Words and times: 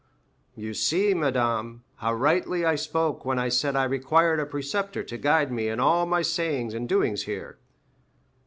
"You 0.55 0.73
see, 0.73 1.13
madame, 1.13 1.83
how 1.97 2.15
rightly 2.15 2.65
I 2.65 2.73
spoke 2.73 3.23
when 3.23 3.37
I 3.37 3.49
said 3.49 3.75
I 3.75 3.83
required 3.83 4.39
a 4.39 4.47
preceptor 4.47 5.03
to 5.03 5.17
guide 5.19 5.51
me 5.51 5.67
in 5.67 5.79
all 5.79 6.07
my 6.07 6.23
sayings 6.23 6.73
and 6.73 6.89
doings 6.89 7.25
here." 7.25 7.59